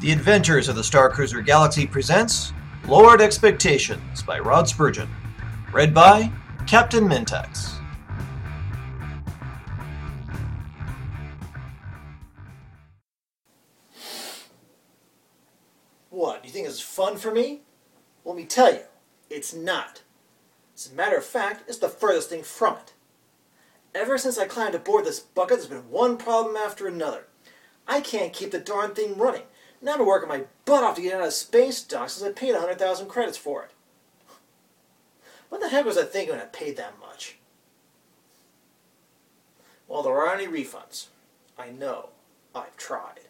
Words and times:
The 0.00 0.12
Adventures 0.12 0.70
of 0.70 0.76
the 0.76 0.82
Star 0.82 1.10
Cruiser 1.10 1.42
Galaxy 1.42 1.86
presents 1.86 2.54
Lowered 2.88 3.20
Expectations 3.20 4.22
by 4.22 4.38
Rod 4.38 4.66
Spurgeon. 4.66 5.10
Read 5.74 5.92
by 5.92 6.32
Captain 6.66 7.06
Mintax. 7.06 7.74
What, 16.08 16.46
you 16.46 16.50
think 16.50 16.66
is 16.66 16.80
fun 16.80 17.18
for 17.18 17.30
me? 17.30 17.60
Let 18.24 18.36
me 18.36 18.46
tell 18.46 18.72
you, 18.72 18.84
it's 19.28 19.52
not. 19.52 20.00
As 20.74 20.90
a 20.90 20.94
matter 20.94 21.18
of 21.18 21.26
fact, 21.26 21.68
it's 21.68 21.76
the 21.76 21.90
furthest 21.90 22.30
thing 22.30 22.42
from 22.42 22.76
it. 22.76 22.94
Ever 23.94 24.16
since 24.16 24.38
I 24.38 24.46
climbed 24.46 24.74
aboard 24.74 25.04
this 25.04 25.20
bucket, 25.20 25.58
there's 25.58 25.66
been 25.66 25.90
one 25.90 26.16
problem 26.16 26.56
after 26.56 26.86
another. 26.86 27.26
I 27.86 28.00
can't 28.00 28.32
keep 28.32 28.50
the 28.50 28.58
darn 28.58 28.94
thing 28.94 29.18
running. 29.18 29.42
Now 29.82 29.94
I'm 29.94 30.06
working 30.06 30.28
my 30.28 30.44
butt 30.64 30.84
off 30.84 30.96
to 30.96 31.02
get 31.02 31.14
out 31.14 31.26
of 31.26 31.32
space 31.32 31.82
dock 31.82 32.10
since 32.10 32.28
I 32.28 32.32
paid 32.32 32.52
100,000 32.52 33.08
credits 33.08 33.38
for 33.38 33.64
it. 33.64 33.70
What 35.48 35.60
the 35.60 35.68
heck 35.68 35.84
was 35.84 35.98
I 35.98 36.04
thinking 36.04 36.34
when 36.34 36.42
I 36.42 36.46
paid 36.46 36.76
that 36.76 37.00
much? 37.00 37.36
Well, 39.88 40.02
there 40.02 40.12
aren't 40.12 40.42
any 40.42 40.64
refunds. 40.64 41.06
I 41.58 41.70
know. 41.70 42.10
I've 42.54 42.76
tried. 42.76 43.20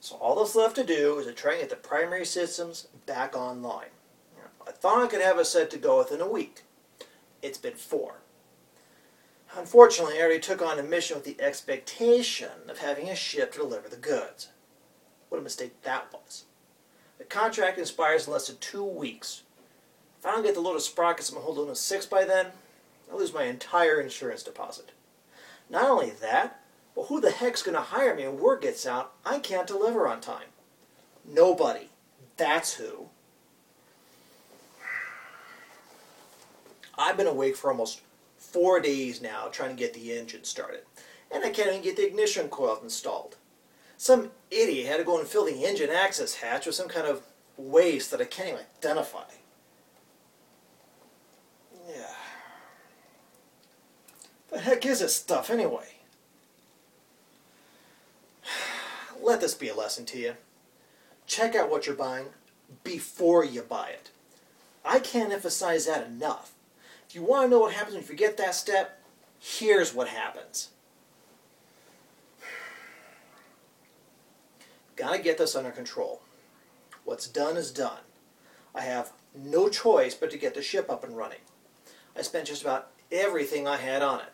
So 0.00 0.16
all 0.16 0.36
that's 0.36 0.56
left 0.56 0.76
to 0.76 0.84
do 0.84 1.18
is 1.18 1.26
to 1.26 1.32
try 1.32 1.52
and 1.52 1.60
get 1.62 1.70
the 1.70 1.76
primary 1.76 2.24
systems 2.24 2.88
back 3.06 3.36
online. 3.36 3.88
I 4.66 4.70
thought 4.70 5.02
I 5.02 5.06
could 5.06 5.20
have 5.20 5.38
it 5.38 5.46
set 5.46 5.70
to 5.70 5.78
go 5.78 5.98
within 5.98 6.20
a 6.20 6.28
week. 6.28 6.62
It's 7.40 7.58
been 7.58 7.74
four. 7.74 8.16
Unfortunately, 9.56 10.18
I 10.18 10.20
already 10.20 10.38
took 10.38 10.62
on 10.62 10.78
a 10.78 10.82
mission 10.82 11.16
with 11.16 11.24
the 11.24 11.40
expectation 11.42 12.68
of 12.68 12.78
having 12.78 13.08
a 13.08 13.16
ship 13.16 13.52
to 13.52 13.58
deliver 13.58 13.88
the 13.88 13.96
goods. 13.96 14.48
What 15.32 15.38
a 15.38 15.44
mistake 15.44 15.80
that 15.84 16.12
was. 16.12 16.44
The 17.16 17.24
contract 17.24 17.78
expires 17.78 18.26
in 18.26 18.34
less 18.34 18.48
than 18.48 18.58
two 18.58 18.84
weeks. 18.84 19.44
If 20.18 20.26
I 20.26 20.32
don't 20.32 20.42
get 20.42 20.52
the 20.52 20.60
load 20.60 20.76
of 20.76 20.82
sprockets 20.82 21.32
my 21.32 21.40
whole 21.40 21.54
Luna 21.54 21.74
6 21.74 22.04
by 22.04 22.24
then, 22.24 22.48
I'll 23.10 23.18
lose 23.18 23.32
my 23.32 23.44
entire 23.44 23.98
insurance 23.98 24.42
deposit. 24.42 24.92
Not 25.70 25.88
only 25.88 26.10
that, 26.10 26.60
but 26.94 27.04
who 27.04 27.18
the 27.18 27.30
heck's 27.30 27.62
going 27.62 27.76
to 27.76 27.80
hire 27.80 28.14
me 28.14 28.28
when 28.28 28.40
word 28.40 28.60
gets 28.60 28.84
out 28.84 29.14
I 29.24 29.38
can't 29.38 29.66
deliver 29.66 30.06
on 30.06 30.20
time? 30.20 30.48
Nobody. 31.26 31.88
That's 32.36 32.74
who. 32.74 33.08
I've 36.98 37.16
been 37.16 37.26
awake 37.26 37.56
for 37.56 37.70
almost 37.70 38.02
four 38.36 38.80
days 38.80 39.22
now 39.22 39.48
trying 39.50 39.70
to 39.70 39.82
get 39.82 39.94
the 39.94 40.12
engine 40.12 40.44
started, 40.44 40.82
and 41.30 41.42
I 41.42 41.48
can't 41.48 41.70
even 41.70 41.80
get 41.80 41.96
the 41.96 42.06
ignition 42.06 42.50
coil 42.50 42.78
installed. 42.82 43.36
Some 44.02 44.32
idiot 44.50 44.88
had 44.88 44.96
to 44.96 45.04
go 45.04 45.20
and 45.20 45.28
fill 45.28 45.44
the 45.44 45.64
engine 45.64 45.88
access 45.88 46.34
hatch 46.34 46.66
with 46.66 46.74
some 46.74 46.88
kind 46.88 47.06
of 47.06 47.22
waste 47.56 48.10
that 48.10 48.20
I 48.20 48.24
can't 48.24 48.48
even 48.48 48.60
identify. 48.78 49.22
Yeah. 51.88 52.16
The 54.50 54.58
heck 54.58 54.84
is 54.84 54.98
this 54.98 55.14
stuff 55.14 55.50
anyway? 55.50 55.86
Let 59.22 59.40
this 59.40 59.54
be 59.54 59.68
a 59.68 59.74
lesson 59.76 60.04
to 60.06 60.18
you. 60.18 60.34
Check 61.28 61.54
out 61.54 61.70
what 61.70 61.86
you're 61.86 61.94
buying 61.94 62.26
before 62.82 63.44
you 63.44 63.62
buy 63.62 63.90
it. 63.90 64.10
I 64.84 64.98
can't 64.98 65.32
emphasize 65.32 65.86
that 65.86 66.08
enough. 66.08 66.50
If 67.08 67.14
you 67.14 67.22
want 67.22 67.44
to 67.44 67.50
know 67.50 67.60
what 67.60 67.74
happens 67.74 67.94
when 67.94 68.02
you 68.02 68.08
forget 68.08 68.36
that 68.38 68.56
step, 68.56 69.00
here's 69.38 69.94
what 69.94 70.08
happens. 70.08 70.70
Gotta 74.96 75.18
get 75.18 75.38
this 75.38 75.56
under 75.56 75.70
control. 75.70 76.22
What's 77.04 77.26
done 77.26 77.56
is 77.56 77.70
done. 77.70 78.00
I 78.74 78.82
have 78.82 79.12
no 79.34 79.68
choice 79.68 80.14
but 80.14 80.30
to 80.30 80.38
get 80.38 80.54
the 80.54 80.62
ship 80.62 80.90
up 80.90 81.04
and 81.04 81.16
running. 81.16 81.40
I 82.16 82.22
spent 82.22 82.46
just 82.46 82.62
about 82.62 82.90
everything 83.10 83.66
I 83.66 83.76
had 83.76 84.02
on 84.02 84.20
it. 84.20 84.32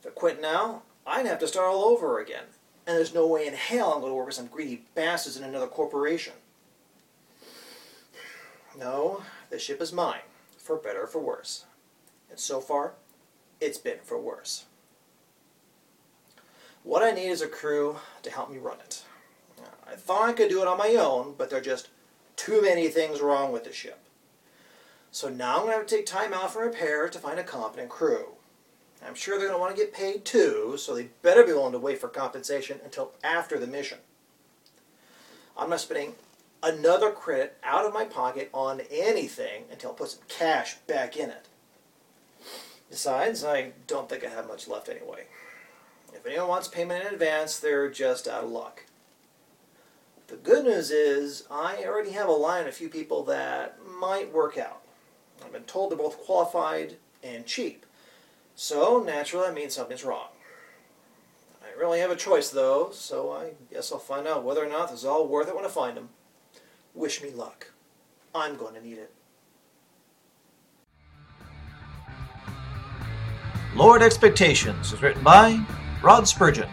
If 0.00 0.06
I 0.06 0.10
quit 0.10 0.40
now, 0.40 0.82
I'd 1.06 1.26
have 1.26 1.38
to 1.40 1.48
start 1.48 1.68
all 1.68 1.84
over 1.84 2.18
again. 2.18 2.44
And 2.86 2.96
there's 2.96 3.14
no 3.14 3.26
way 3.26 3.46
in 3.46 3.54
hell 3.54 3.92
I'm 3.92 4.00
going 4.00 4.10
to 4.10 4.16
work 4.16 4.26
with 4.26 4.34
some 4.34 4.46
greedy 4.48 4.82
bastards 4.94 5.36
in 5.36 5.44
another 5.44 5.66
corporation. 5.66 6.34
No, 8.78 9.22
the 9.50 9.58
ship 9.58 9.80
is 9.80 9.92
mine, 9.92 10.22
for 10.56 10.76
better 10.76 11.02
or 11.02 11.06
for 11.06 11.20
worse. 11.20 11.66
And 12.30 12.38
so 12.38 12.60
far, 12.60 12.94
it's 13.60 13.78
been 13.78 13.98
for 14.02 14.18
worse. 14.18 14.64
What 16.82 17.02
I 17.02 17.12
need 17.12 17.28
is 17.28 17.42
a 17.42 17.48
crew 17.48 17.98
to 18.22 18.30
help 18.30 18.50
me 18.50 18.58
run 18.58 18.80
it. 18.80 19.04
I 19.92 19.96
thought 19.96 20.28
I 20.28 20.32
could 20.32 20.48
do 20.48 20.62
it 20.62 20.68
on 20.68 20.78
my 20.78 20.94
own, 20.94 21.34
but 21.36 21.50
there 21.50 21.58
are 21.58 21.62
just 21.62 21.88
too 22.36 22.62
many 22.62 22.88
things 22.88 23.20
wrong 23.20 23.52
with 23.52 23.64
the 23.64 23.72
ship. 23.72 23.98
So 25.10 25.28
now 25.28 25.56
I'm 25.56 25.62
going 25.62 25.72
to 25.72 25.78
have 25.78 25.86
to 25.86 25.96
take 25.96 26.06
time 26.06 26.32
out 26.32 26.52
for 26.52 26.64
repair 26.64 27.08
to 27.08 27.18
find 27.18 27.38
a 27.38 27.44
competent 27.44 27.90
crew. 27.90 28.28
I'm 29.06 29.14
sure 29.14 29.36
they're 29.36 29.48
going 29.48 29.58
to 29.58 29.60
want 29.60 29.76
to 29.76 29.82
get 29.82 29.92
paid 29.92 30.24
too, 30.24 30.76
so 30.78 30.94
they 30.94 31.08
better 31.20 31.44
be 31.44 31.52
willing 31.52 31.72
to 31.72 31.78
wait 31.78 32.00
for 32.00 32.08
compensation 32.08 32.80
until 32.84 33.12
after 33.22 33.58
the 33.58 33.66
mission. 33.66 33.98
I'm 35.58 35.68
not 35.68 35.80
spending 35.80 36.14
another 36.62 37.10
credit 37.10 37.58
out 37.62 37.84
of 37.84 37.92
my 37.92 38.04
pocket 38.04 38.48
on 38.54 38.80
anything 38.90 39.64
until 39.70 39.90
I 39.90 39.94
put 39.94 40.10
some 40.10 40.22
cash 40.28 40.76
back 40.86 41.16
in 41.16 41.28
it. 41.30 41.48
Besides, 42.88 43.44
I 43.44 43.72
don't 43.86 44.08
think 44.08 44.24
I 44.24 44.28
have 44.28 44.46
much 44.46 44.68
left 44.68 44.88
anyway. 44.88 45.24
If 46.14 46.24
anyone 46.24 46.48
wants 46.48 46.68
payment 46.68 47.04
in 47.04 47.12
advance, 47.12 47.58
they're 47.58 47.90
just 47.90 48.28
out 48.28 48.44
of 48.44 48.50
luck. 48.50 48.84
Good 50.42 50.64
news 50.64 50.90
is 50.90 51.44
I 51.52 51.84
already 51.84 52.10
have 52.10 52.28
a 52.28 52.32
line 52.32 52.62
of 52.62 52.68
a 52.68 52.72
few 52.72 52.88
people 52.88 53.22
that 53.24 53.78
might 54.00 54.32
work 54.32 54.58
out. 54.58 54.82
I've 55.44 55.52
been 55.52 55.62
told 55.62 55.90
they're 55.90 55.98
both 55.98 56.18
qualified 56.18 56.96
and 57.22 57.46
cheap. 57.46 57.86
So, 58.56 59.00
naturally, 59.04 59.46
that 59.46 59.54
means 59.54 59.74
something's 59.74 60.04
wrong. 60.04 60.28
I 61.62 61.78
really 61.78 62.00
have 62.00 62.10
a 62.10 62.16
choice, 62.16 62.50
though, 62.50 62.90
so 62.92 63.30
I 63.30 63.52
guess 63.72 63.92
I'll 63.92 63.98
find 63.98 64.26
out 64.26 64.42
whether 64.42 64.64
or 64.64 64.68
not 64.68 64.90
this 64.90 65.00
is 65.00 65.04
all 65.04 65.28
worth 65.28 65.48
it 65.48 65.54
when 65.54 65.64
I 65.64 65.68
find 65.68 65.96
them. 65.96 66.08
Wish 66.92 67.22
me 67.22 67.30
luck. 67.30 67.70
I'm 68.34 68.56
going 68.56 68.74
to 68.74 68.84
need 68.84 68.98
it. 68.98 69.12
Lowered 73.76 74.02
Expectations 74.02 74.90
was 74.90 75.02
written 75.02 75.22
by 75.22 75.64
Rod 76.02 76.26
Spurgeon. 76.26 76.68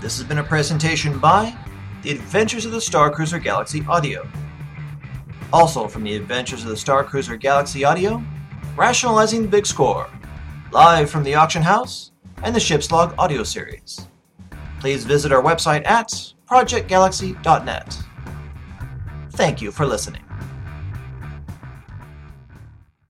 This 0.00 0.16
has 0.16 0.26
been 0.26 0.38
a 0.38 0.44
presentation 0.44 1.18
by 1.18 1.56
The 2.04 2.10
Adventures 2.10 2.66
of 2.66 2.72
the 2.72 2.82
Star 2.82 3.10
Cruiser 3.10 3.38
Galaxy 3.38 3.82
Audio. 3.88 4.28
Also 5.54 5.88
from 5.88 6.04
The 6.04 6.14
Adventures 6.14 6.62
of 6.62 6.68
the 6.68 6.76
Star 6.76 7.02
Cruiser 7.02 7.34
Galaxy 7.34 7.82
Audio, 7.82 8.22
Rationalizing 8.76 9.40
the 9.40 9.48
Big 9.48 9.64
Score, 9.64 10.06
live 10.70 11.08
from 11.08 11.22
the 11.22 11.34
auction 11.34 11.62
house, 11.62 12.12
and 12.42 12.54
the 12.54 12.60
Ship's 12.60 12.92
Log 12.92 13.14
audio 13.16 13.42
series. 13.42 14.06
Please 14.80 15.06
visit 15.06 15.32
our 15.32 15.42
website 15.42 15.86
at 15.86 16.08
projectgalaxy.net. 16.46 17.98
Thank 19.30 19.62
you 19.62 19.72
for 19.72 19.86
listening. 19.86 20.23